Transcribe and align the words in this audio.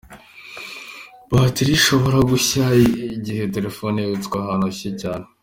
Batiri 1.33 1.71
ishobora 1.79 2.19
gushya 2.31 2.63
igihe 3.17 3.43
telefone 3.55 3.97
yabitswe 3.99 4.35
ahantu 4.37 4.63
hashyushye 4.67 4.91
cyane. 5.01 5.25